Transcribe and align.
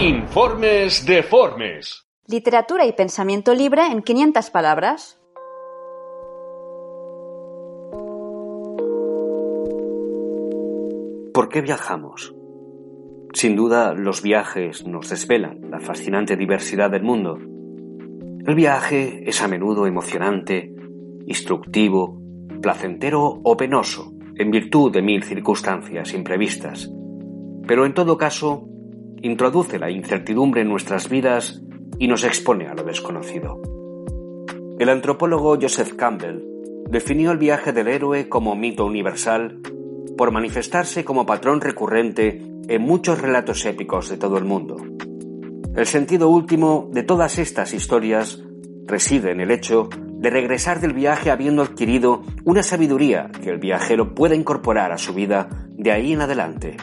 Informes 0.00 1.04
deformes. 1.06 2.06
Literatura 2.28 2.86
y 2.86 2.92
pensamiento 2.92 3.52
libre 3.52 3.84
en 3.84 4.02
500 4.02 4.48
palabras. 4.50 5.20
¿Por 11.34 11.48
qué 11.48 11.62
viajamos? 11.62 12.32
Sin 13.32 13.56
duda, 13.56 13.92
los 13.92 14.22
viajes 14.22 14.86
nos 14.86 15.08
desvelan 15.08 15.68
la 15.68 15.80
fascinante 15.80 16.36
diversidad 16.36 16.92
del 16.92 17.02
mundo. 17.02 17.36
El 18.46 18.54
viaje 18.54 19.28
es 19.28 19.42
a 19.42 19.48
menudo 19.48 19.88
emocionante, 19.88 20.72
instructivo, 21.26 22.20
placentero 22.62 23.40
o 23.42 23.56
penoso, 23.56 24.12
en 24.36 24.52
virtud 24.52 24.92
de 24.92 25.02
mil 25.02 25.24
circunstancias 25.24 26.14
imprevistas. 26.14 26.88
Pero 27.66 27.84
en 27.84 27.94
todo 27.94 28.16
caso, 28.16 28.68
introduce 29.22 29.78
la 29.78 29.90
incertidumbre 29.90 30.62
en 30.62 30.68
nuestras 30.68 31.08
vidas 31.08 31.62
y 31.98 32.08
nos 32.08 32.24
expone 32.24 32.66
a 32.68 32.74
lo 32.74 32.84
desconocido. 32.84 33.60
El 34.78 34.88
antropólogo 34.88 35.58
Joseph 35.60 35.94
Campbell 35.94 36.44
definió 36.88 37.32
el 37.32 37.38
viaje 37.38 37.72
del 37.72 37.88
héroe 37.88 38.28
como 38.28 38.54
mito 38.54 38.84
universal 38.84 39.60
por 40.16 40.30
manifestarse 40.30 41.04
como 41.04 41.26
patrón 41.26 41.60
recurrente 41.60 42.42
en 42.68 42.82
muchos 42.82 43.20
relatos 43.20 43.64
épicos 43.64 44.08
de 44.08 44.16
todo 44.16 44.38
el 44.38 44.44
mundo. 44.44 44.76
El 45.74 45.86
sentido 45.86 46.28
último 46.28 46.88
de 46.92 47.02
todas 47.02 47.38
estas 47.38 47.72
historias 47.72 48.42
reside 48.86 49.30
en 49.30 49.40
el 49.40 49.50
hecho 49.50 49.88
de 49.92 50.30
regresar 50.30 50.80
del 50.80 50.92
viaje 50.92 51.30
habiendo 51.30 51.62
adquirido 51.62 52.22
una 52.44 52.62
sabiduría 52.62 53.30
que 53.42 53.50
el 53.50 53.58
viajero 53.58 54.14
pueda 54.14 54.34
incorporar 54.34 54.90
a 54.90 54.98
su 54.98 55.14
vida 55.14 55.48
de 55.70 55.92
ahí 55.92 56.12
en 56.12 56.20
adelante. 56.20 56.76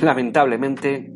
Lamentablemente, 0.00 1.15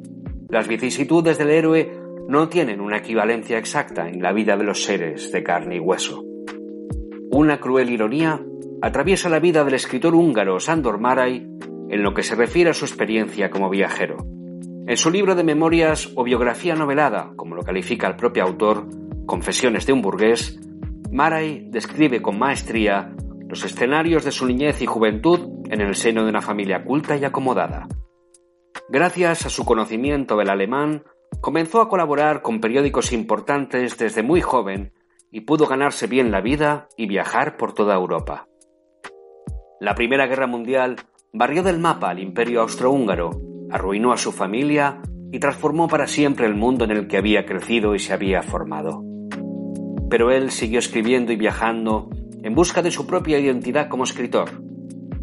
las 0.51 0.67
vicisitudes 0.67 1.39
del 1.39 1.51
héroe 1.51 1.93
no 2.29 2.49
tienen 2.49 2.81
una 2.81 2.99
equivalencia 2.99 3.59
exacta 3.59 4.09
en 4.09 4.23
la 4.23 4.33
vida 4.33 4.57
de 4.57 4.65
los 4.65 4.85
seres 4.85 5.33
de 5.33 5.43
carne 5.43 5.77
y 5.77 5.81
hueso. 5.81 6.25
Una 7.31 7.61
cruel 7.61 7.91
ironía 7.91 8.45
atraviesa 8.83 9.29
la 9.29 9.41
vida 9.41 9.65
del 9.65 9.75
escritor 9.75 10.15
húngaro 10.15 10.59
Sándor 10.59 10.99
Márai 10.99 11.47
en 11.89 12.03
lo 12.03 12.15
que 12.15 12.23
se 12.23 12.35
refiere 12.35 12.71
a 12.71 12.75
su 12.75 12.85
experiencia 12.85 13.51
como 13.51 13.71
viajero. 13.71 14.17
En 14.87 14.97
su 14.97 15.11
libro 15.11 15.35
de 15.35 15.45
memorias 15.45 16.13
o 16.17 16.25
biografía 16.25 16.75
novelada, 16.75 17.33
como 17.37 17.55
lo 17.55 17.63
califica 17.63 18.09
el 18.09 18.17
propio 18.17 18.45
autor, 18.45 18.87
Confesiones 19.27 19.87
de 19.87 19.93
un 19.93 20.03
burgués, 20.03 20.59
Márai 21.13 21.69
describe 21.71 22.21
con 22.21 22.37
maestría 22.37 23.15
los 23.49 23.65
escenarios 23.65 24.25
de 24.25 24.33
su 24.33 24.47
niñez 24.47 24.83
y 24.83 24.87
juventud 24.87 25.41
en 25.71 25.81
el 25.81 25.95
seno 25.95 26.25
de 26.25 26.31
una 26.31 26.41
familia 26.41 26.83
culta 26.83 27.17
y 27.17 27.25
acomodada. 27.25 27.87
Gracias 28.93 29.47
a 29.47 29.51
su 29.51 29.65
conocimiento 29.65 30.37
del 30.37 30.51
alemán, 30.51 31.05
comenzó 31.41 31.81
a 31.81 31.89
colaborar 31.89 32.43
con 32.43 32.61
periódicos 32.61 33.13
importantes 33.13 33.97
desde 33.97 34.25
muy 34.25 34.41
joven 34.41 34.93
y 35.31 35.43
pudo 35.43 35.67
ganarse 35.67 36.09
bien 36.09 36.33
la 36.33 36.41
vida 36.41 36.89
y 36.97 37.07
viajar 37.07 37.57
por 37.57 37.73
toda 37.73 37.95
Europa. 37.95 38.49
La 39.79 39.95
Primera 39.95 40.27
Guerra 40.27 40.49
Mundial 40.49 40.97
barrió 41.33 41.63
del 41.63 41.79
mapa 41.79 42.11
al 42.11 42.19
imperio 42.19 42.63
austrohúngaro, 42.63 43.31
arruinó 43.71 44.11
a 44.11 44.17
su 44.17 44.33
familia 44.33 45.01
y 45.31 45.39
transformó 45.39 45.87
para 45.87 46.09
siempre 46.09 46.47
el 46.47 46.57
mundo 46.57 46.85
en 46.85 46.91
el 46.91 47.07
que 47.07 47.17
había 47.17 47.47
crecido 47.47 47.95
y 47.95 48.01
se 48.01 48.13
había 48.13 48.43
formado. 48.43 49.05
Pero 50.11 50.33
él 50.33 50.51
siguió 50.51 50.81
escribiendo 50.81 51.31
y 51.31 51.37
viajando 51.37 52.11
en 52.43 52.57
busca 52.57 52.83
de 52.83 52.91
su 52.91 53.07
propia 53.07 53.39
identidad 53.39 53.89
como 53.89 54.03
escritor. 54.03 54.51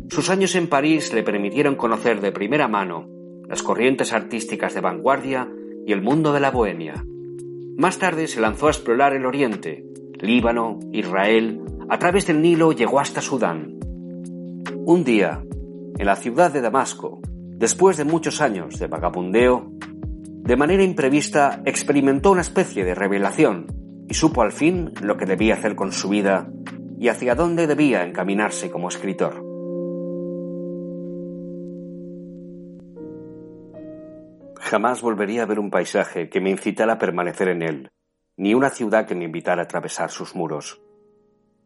Sus 0.09 0.30
años 0.30 0.56
en 0.56 0.70
París 0.70 1.12
le 1.12 1.24
permitieron 1.24 1.75
conocer 1.75 2.22
de 2.22 2.31
primera 2.31 2.70
mano 2.70 3.16
las 3.47 3.63
corrientes 3.63 4.13
artísticas 4.13 4.74
de 4.74 4.81
vanguardia 4.81 5.50
y 5.85 5.94
el 5.94 6.02
mundo 6.02 6.34
de 6.34 6.40
la 6.40 6.52
bohemia. 6.52 7.06
Más 7.78 8.00
tarde 8.00 8.28
se 8.28 8.41
lanzó 8.41 8.68
a 8.68 8.72
explorar 8.72 9.13
el 9.13 9.25
Oriente, 9.25 9.85
Líbano, 10.19 10.80
Israel, 10.91 11.62
a 11.90 12.00
través 12.00 12.28
del 12.28 12.41
Nilo 12.41 12.72
llegó 12.72 13.00
hasta 13.00 13.22
Sudán. 13.22 13.78
Un 14.85 15.03
día, 15.03 15.44
en 15.97 16.06
la 16.06 16.16
ciudad 16.16 16.52
de 16.52 16.62
Damasco, 16.62 17.22
después 17.24 17.97
de 17.97 18.03
muchos 18.03 18.41
años 18.41 18.80
de 18.80 18.88
vagabundeo, 18.88 19.72
de 20.47 20.56
manera 20.56 20.84
imprevista 20.84 21.62
experimentó 21.66 22.31
una 22.31 22.41
especie 22.41 22.84
de 22.84 22.96
revelación 22.96 23.68
y 24.09 24.14
supo 24.14 24.41
al 24.41 24.52
fin 24.52 24.94
lo 25.02 25.18
que 25.18 25.25
debía 25.25 25.56
hacer 25.56 25.75
con 25.75 25.91
su 25.91 26.09
vida 26.09 26.50
y 27.00 27.09
hacia 27.09 27.35
dónde 27.35 27.68
debía 27.68 28.03
encaminarse 28.03 28.72
como 28.72 28.88
escritor. 28.88 29.47
Jamás 34.59 35.01
volvería 35.01 35.44
a 35.44 35.45
ver 35.45 35.59
un 35.59 35.69
paisaje 35.69 36.29
que 36.29 36.41
me 36.41 36.50
incitara 36.50 36.94
a 36.94 36.97
permanecer 36.97 37.50
en 37.50 37.62
él, 37.62 37.91
ni 38.35 38.53
una 38.53 38.69
ciudad 38.69 39.06
que 39.06 39.16
me 39.16 39.25
invitara 39.25 39.62
a 39.62 39.66
atravesar 39.66 40.12
sus 40.12 40.35
muros. 40.35 40.81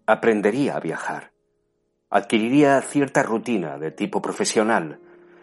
Aprendería 0.06 0.78
a 0.78 0.80
viajar. 0.80 1.32
Adquiriría 2.10 2.82
cierta 2.82 3.24
rutina 3.24 3.78
de 3.78 3.92
tipo 3.92 4.22
profesional. 4.22 5.00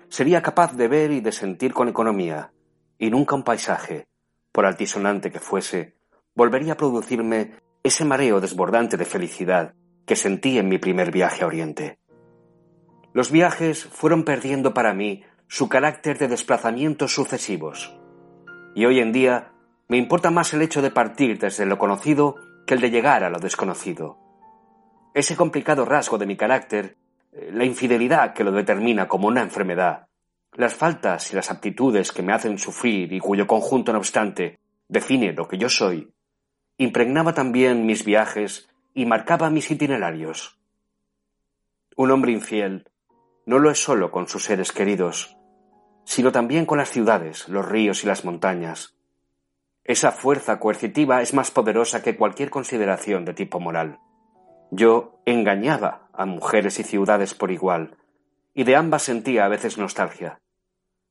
Sería 0.08 0.42
capaz 0.42 0.74
de 0.74 0.88
ver 0.88 1.10
y 1.10 1.20
de 1.20 1.32
sentir 1.32 1.72
con 1.72 1.88
economía, 1.88 2.52
y 2.98 3.10
nunca 3.10 3.34
un 3.34 3.42
paisaje, 3.42 4.06
por 4.52 4.66
altisonante 4.66 5.30
que 5.30 5.40
fuese, 5.40 5.96
volvería 6.34 6.74
a 6.74 6.76
producirme 6.76 7.54
ese 7.82 8.04
mareo 8.04 8.40
desbordante 8.40 8.96
de 8.96 9.04
felicidad 9.04 9.74
que 10.06 10.16
sentí 10.16 10.58
en 10.58 10.68
mi 10.68 10.78
primer 10.78 11.10
viaje 11.10 11.44
a 11.44 11.46
Oriente. 11.46 11.98
Los 13.12 13.30
viajes 13.30 13.84
fueron 13.84 14.24
perdiendo 14.24 14.74
para 14.74 14.94
mí 14.94 15.24
su 15.48 15.68
carácter 15.68 16.18
de 16.18 16.28
desplazamientos 16.28 17.14
sucesivos. 17.14 17.98
Y 18.74 18.84
hoy 18.84 19.00
en 19.00 19.12
día 19.12 19.52
me 19.88 19.96
importa 19.96 20.30
más 20.30 20.52
el 20.52 20.60
hecho 20.60 20.82
de 20.82 20.90
partir 20.90 21.38
desde 21.38 21.64
lo 21.64 21.78
conocido 21.78 22.36
que 22.66 22.74
el 22.74 22.82
de 22.82 22.90
llegar 22.90 23.24
a 23.24 23.30
lo 23.30 23.38
desconocido. 23.38 24.18
Ese 25.14 25.36
complicado 25.36 25.86
rasgo 25.86 26.18
de 26.18 26.26
mi 26.26 26.36
carácter, 26.36 26.98
eh, 27.32 27.50
la 27.52 27.64
infidelidad 27.64 28.34
que 28.34 28.44
lo 28.44 28.52
determina 28.52 29.08
como 29.08 29.26
una 29.26 29.40
enfermedad, 29.40 30.08
las 30.52 30.74
faltas 30.74 31.32
y 31.32 31.36
las 31.36 31.50
aptitudes 31.50 32.12
que 32.12 32.22
me 32.22 32.34
hacen 32.34 32.58
sufrir 32.58 33.10
y 33.14 33.18
cuyo 33.18 33.46
conjunto, 33.46 33.92
no 33.92 33.98
obstante, 33.98 34.60
define 34.86 35.32
lo 35.32 35.48
que 35.48 35.56
yo 35.56 35.70
soy, 35.70 36.12
impregnaba 36.76 37.32
también 37.32 37.86
mis 37.86 38.04
viajes 38.04 38.68
y 38.92 39.06
marcaba 39.06 39.48
mis 39.48 39.70
itinerarios. 39.70 40.58
Un 41.96 42.10
hombre 42.10 42.32
infiel 42.32 42.86
no 43.46 43.58
lo 43.58 43.70
es 43.70 43.82
solo 43.82 44.10
con 44.10 44.28
sus 44.28 44.44
seres 44.44 44.72
queridos, 44.72 45.37
sino 46.08 46.32
también 46.32 46.64
con 46.64 46.78
las 46.78 46.88
ciudades, 46.88 47.50
los 47.50 47.68
ríos 47.68 48.02
y 48.02 48.06
las 48.06 48.24
montañas. 48.24 48.94
Esa 49.84 50.10
fuerza 50.10 50.58
coercitiva 50.58 51.20
es 51.20 51.34
más 51.34 51.50
poderosa 51.50 52.02
que 52.02 52.16
cualquier 52.16 52.48
consideración 52.48 53.26
de 53.26 53.34
tipo 53.34 53.60
moral. 53.60 53.98
Yo 54.70 55.20
engañaba 55.26 56.08
a 56.14 56.24
mujeres 56.24 56.80
y 56.80 56.82
ciudades 56.82 57.34
por 57.34 57.50
igual, 57.50 57.98
y 58.54 58.64
de 58.64 58.74
ambas 58.74 59.02
sentía 59.02 59.44
a 59.44 59.48
veces 59.48 59.76
nostalgia. 59.76 60.40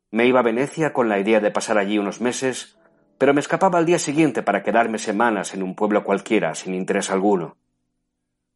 Me 0.10 0.26
iba 0.26 0.40
a 0.40 0.44
Venecia 0.44 0.94
con 0.94 1.10
la 1.10 1.20
idea 1.20 1.42
de 1.42 1.52
pasar 1.52 1.78
allí 1.78 2.00
unos 2.00 2.20
meses, 2.20 2.80
pero 3.20 3.36
me 3.36 3.40
escapaba 3.40 3.78
al 3.78 3.86
día 3.86 4.00
siguiente 4.00 4.42
para 4.42 4.64
quedarme 4.64 4.98
semanas 4.98 5.54
en 5.54 5.62
un 5.62 5.76
pueblo 5.76 6.04
cualquiera 6.04 6.56
sin 6.56 6.74
interés 6.74 7.12
alguno. 7.12 7.56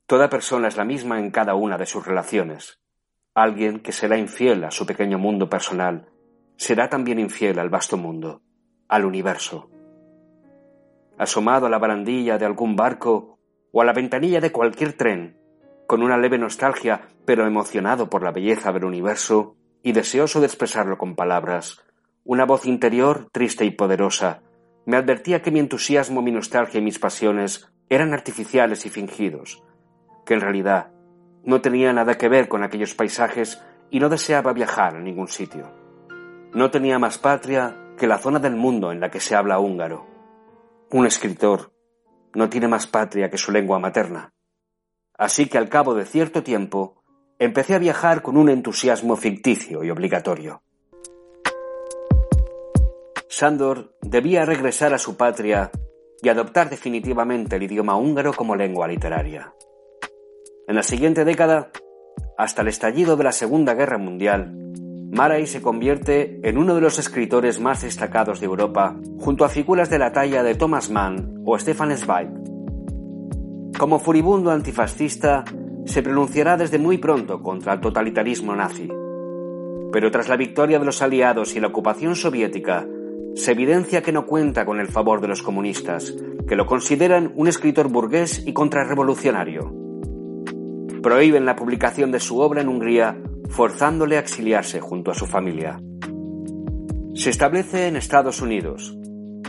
Toda 0.07 0.27
persona 0.27 0.69
es 0.69 0.75
la 0.75 0.85
misma 0.85 1.19
en 1.19 1.29
cada 1.29 1.53
una 1.53 1.77
de 1.77 1.85
sus 1.85 2.03
relaciones. 2.03 2.79
Alguien 3.35 3.79
que 3.79 3.91
será 3.91 4.17
infiel 4.17 4.63
a 4.63 4.71
su 4.71 4.87
pequeño 4.87 5.19
mundo 5.19 5.47
personal 5.47 6.10
será 6.61 6.89
también 6.89 7.17
infiel 7.17 7.57
al 7.57 7.71
vasto 7.71 7.97
mundo, 7.97 8.43
al 8.87 9.05
universo. 9.05 9.71
Asomado 11.17 11.65
a 11.65 11.71
la 11.71 11.79
barandilla 11.79 12.37
de 12.37 12.45
algún 12.45 12.75
barco 12.75 13.39
o 13.71 13.81
a 13.81 13.85
la 13.85 13.93
ventanilla 13.93 14.39
de 14.39 14.51
cualquier 14.51 14.93
tren, 14.93 15.39
con 15.87 16.03
una 16.03 16.19
leve 16.19 16.37
nostalgia, 16.37 17.07
pero 17.25 17.47
emocionado 17.47 18.11
por 18.11 18.21
la 18.21 18.29
belleza 18.29 18.71
del 18.71 18.85
universo 18.85 19.55
y 19.81 19.93
deseoso 19.93 20.39
de 20.39 20.45
expresarlo 20.45 20.99
con 20.99 21.15
palabras, 21.15 21.81
una 22.25 22.45
voz 22.45 22.67
interior, 22.67 23.27
triste 23.31 23.65
y 23.65 23.71
poderosa, 23.71 24.43
me 24.85 24.97
advertía 24.97 25.41
que 25.41 25.49
mi 25.49 25.59
entusiasmo, 25.59 26.21
mi 26.21 26.31
nostalgia 26.31 26.79
y 26.79 26.83
mis 26.83 26.99
pasiones 26.99 27.73
eran 27.89 28.13
artificiales 28.13 28.85
y 28.85 28.91
fingidos, 28.91 29.63
que 30.27 30.35
en 30.35 30.41
realidad 30.41 30.91
no 31.43 31.59
tenía 31.59 31.91
nada 31.91 32.19
que 32.19 32.29
ver 32.29 32.47
con 32.47 32.63
aquellos 32.63 32.93
paisajes 32.93 33.65
y 33.89 33.99
no 33.99 34.09
deseaba 34.09 34.53
viajar 34.53 34.95
a 34.95 34.99
ningún 34.99 35.27
sitio. 35.27 35.80
No 36.53 36.69
tenía 36.71 36.99
más 36.99 37.17
patria 37.17 37.75
que 37.97 38.07
la 38.07 38.17
zona 38.17 38.39
del 38.39 38.55
mundo 38.55 38.91
en 38.91 38.99
la 38.99 39.09
que 39.09 39.19
se 39.19 39.35
habla 39.35 39.59
húngaro. 39.59 40.05
Un 40.89 41.05
escritor 41.05 41.71
no 42.33 42.49
tiene 42.49 42.67
más 42.67 42.87
patria 42.87 43.29
que 43.29 43.37
su 43.37 43.51
lengua 43.51 43.79
materna. 43.79 44.33
Así 45.17 45.47
que 45.47 45.57
al 45.57 45.69
cabo 45.69 45.93
de 45.93 46.05
cierto 46.05 46.43
tiempo 46.43 47.03
empecé 47.39 47.75
a 47.75 47.79
viajar 47.79 48.21
con 48.21 48.37
un 48.37 48.49
entusiasmo 48.49 49.15
ficticio 49.15 49.83
y 49.83 49.89
obligatorio. 49.89 50.63
Sándor 53.29 53.95
debía 54.01 54.45
regresar 54.45 54.93
a 54.93 54.97
su 54.97 55.15
patria 55.15 55.71
y 56.21 56.29
adoptar 56.29 56.69
definitivamente 56.69 57.55
el 57.55 57.63
idioma 57.63 57.95
húngaro 57.95 58.33
como 58.33 58.55
lengua 58.55 58.87
literaria. 58.87 59.53
En 60.67 60.75
la 60.75 60.83
siguiente 60.83 61.25
década, 61.25 61.71
hasta 62.37 62.61
el 62.61 62.67
estallido 62.67 63.15
de 63.15 63.23
la 63.23 63.31
Segunda 63.31 63.73
Guerra 63.73 63.97
Mundial, 63.97 64.53
Maray 65.11 65.45
se 65.45 65.61
convierte 65.61 66.39
en 66.41 66.57
uno 66.57 66.73
de 66.73 66.79
los 66.79 66.97
escritores 66.97 67.59
más 67.59 67.81
destacados 67.81 68.39
de 68.39 68.45
Europa, 68.45 68.95
junto 69.19 69.43
a 69.43 69.49
figuras 69.49 69.89
de 69.89 69.99
la 69.99 70.13
talla 70.13 70.41
de 70.41 70.55
Thomas 70.55 70.89
Mann 70.89 71.41
o 71.45 71.59
Stefan 71.59 71.95
Zweig. 71.97 72.29
Como 73.77 73.99
furibundo 73.99 74.51
antifascista, 74.51 75.43
se 75.85 76.01
pronunciará 76.01 76.55
desde 76.55 76.79
muy 76.79 76.97
pronto 76.97 77.41
contra 77.41 77.73
el 77.73 77.81
totalitarismo 77.81 78.55
nazi. 78.55 78.87
Pero 79.91 80.11
tras 80.11 80.29
la 80.29 80.37
victoria 80.37 80.79
de 80.79 80.85
los 80.85 81.01
aliados 81.01 81.57
y 81.57 81.59
la 81.59 81.67
ocupación 81.67 82.15
soviética, 82.15 82.87
se 83.35 83.51
evidencia 83.51 84.01
que 84.01 84.13
no 84.13 84.25
cuenta 84.25 84.65
con 84.65 84.79
el 84.79 84.87
favor 84.87 85.19
de 85.19 85.27
los 85.27 85.41
comunistas, 85.41 86.15
que 86.47 86.55
lo 86.55 86.65
consideran 86.65 87.33
un 87.35 87.49
escritor 87.49 87.89
burgués 87.89 88.47
y 88.47 88.53
contrarrevolucionario. 88.53 89.75
Prohíben 91.03 91.45
la 91.45 91.57
publicación 91.57 92.13
de 92.13 92.21
su 92.21 92.39
obra 92.39 92.61
en 92.61 92.69
Hungría 92.69 93.21
forzándole 93.51 94.15
a 94.15 94.21
exiliarse 94.21 94.79
junto 94.79 95.11
a 95.11 95.13
su 95.13 95.27
familia. 95.27 95.79
Se 97.13 97.29
establece 97.29 97.87
en 97.87 97.97
Estados 97.97 98.41
Unidos, 98.41 98.97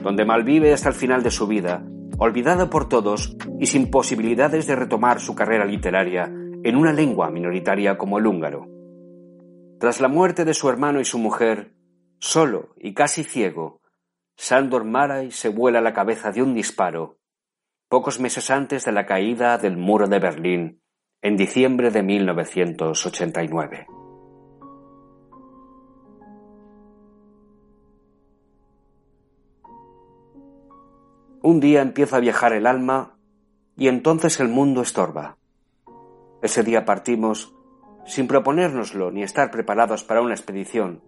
donde 0.03 0.25
malvive 0.25 0.73
hasta 0.73 0.89
el 0.89 0.95
final 0.95 1.23
de 1.23 1.31
su 1.31 1.47
vida, 1.47 1.85
olvidado 2.19 2.69
por 2.69 2.89
todos 2.89 3.37
y 3.61 3.67
sin 3.67 3.91
posibilidades 3.91 4.67
de 4.67 4.77
retomar 4.77 5.21
su 5.21 5.35
carrera 5.35 5.65
literaria 5.65 6.25
en 6.25 6.77
una 6.77 6.93
lengua 6.93 7.31
minoritaria 7.31 7.97
como 7.97 8.19
el 8.19 8.27
húngaro. 8.27 8.67
Tras 9.79 10.01
la 10.01 10.09
muerte 10.09 10.45
de 10.45 10.55
su 10.55 10.69
hermano 10.69 11.01
y 11.01 11.05
su 11.05 11.19
mujer, 11.19 11.73
solo 12.19 12.75
y 12.77 12.95
casi 12.95 13.23
ciego, 13.23 13.81
Sandor 14.37 14.85
Maray 14.85 15.31
se 15.31 15.49
vuela 15.49 15.81
la 15.81 15.93
cabeza 15.93 16.33
de 16.33 16.43
un 16.43 16.55
disparo, 16.55 17.19
pocos 17.89 18.19
meses 18.19 18.51
antes 18.51 18.85
de 18.85 18.93
la 18.93 19.07
caída 19.07 19.59
del 19.59 19.77
muro 19.77 20.09
de 20.09 20.19
Berlín 20.19 20.82
en 21.23 21.37
diciembre 21.37 21.93
de 21.93 22.03
1989. 22.03 23.87
Un 31.43 31.61
día 31.61 31.81
empieza 31.81 32.17
a 32.17 32.21
viajar 32.21 32.53
el 32.53 32.67
alma 32.67 33.17
y 33.77 33.87
entonces 33.87 34.41
el 34.41 34.49
mundo 34.49 34.83
estorba. 34.83 35.39
Ese 36.43 36.65
día 36.65 36.85
partimos 36.85 37.55
sin 38.05 38.27
proponérnoslo 38.27 39.13
ni 39.13 39.23
estar 39.23 39.53
preparados 39.53 40.03
para 40.03 40.23
una 40.23 40.35
expedición, 40.35 41.03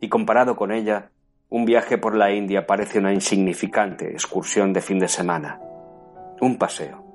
y 0.00 0.08
comparado 0.08 0.54
con 0.54 0.70
ella, 0.70 1.10
un 1.48 1.64
viaje 1.64 1.98
por 1.98 2.14
la 2.14 2.32
India 2.32 2.64
parece 2.64 3.00
una 3.00 3.12
insignificante 3.12 4.12
excursión 4.12 4.72
de 4.72 4.82
fin 4.82 5.00
de 5.00 5.08
semana, 5.08 5.60
un 6.40 6.58
paseo. 6.58 7.07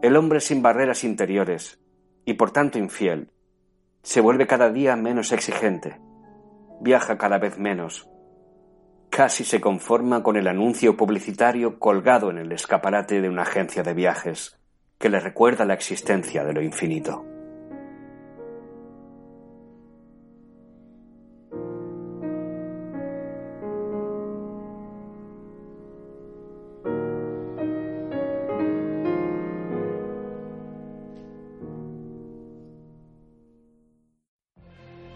El 0.00 0.16
hombre 0.16 0.40
sin 0.40 0.62
barreras 0.62 1.02
interiores, 1.02 1.80
y 2.24 2.34
por 2.34 2.52
tanto 2.52 2.78
infiel, 2.78 3.32
se 4.02 4.20
vuelve 4.20 4.46
cada 4.46 4.70
día 4.70 4.94
menos 4.94 5.32
exigente, 5.32 6.00
viaja 6.80 7.18
cada 7.18 7.38
vez 7.38 7.58
menos, 7.58 8.08
casi 9.10 9.42
se 9.42 9.60
conforma 9.60 10.22
con 10.22 10.36
el 10.36 10.46
anuncio 10.46 10.96
publicitario 10.96 11.80
colgado 11.80 12.30
en 12.30 12.38
el 12.38 12.52
escaparate 12.52 13.20
de 13.20 13.28
una 13.28 13.42
agencia 13.42 13.82
de 13.82 13.94
viajes, 13.94 14.60
que 14.98 15.08
le 15.08 15.18
recuerda 15.18 15.64
la 15.64 15.74
existencia 15.74 16.44
de 16.44 16.52
lo 16.52 16.62
infinito. 16.62 17.24